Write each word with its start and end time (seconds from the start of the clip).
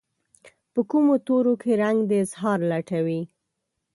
په 0.73 0.81
کومو 0.91 1.13
تورو 1.27 1.53
کې 1.61 1.71
رنګ 1.81 1.97
د 2.09 2.11
اظهار 2.23 2.59
لټوي 2.71 3.21